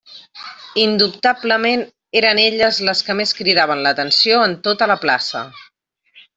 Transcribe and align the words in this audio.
Indubtablement 0.83 1.83
eren 2.21 2.41
elles 2.45 2.81
les 2.89 3.05
que 3.11 3.17
més 3.21 3.35
cridaven 3.43 3.85
l'atenció 3.89 4.43
en 4.49 4.57
tota 4.69 4.93
la 4.95 5.01
plaça. 5.07 5.47